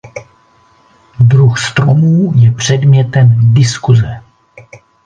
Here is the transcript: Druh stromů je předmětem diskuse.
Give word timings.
Druh 1.19 1.57
stromů 1.59 2.31
je 2.35 2.51
předmětem 2.51 3.53
diskuse. 3.53 4.21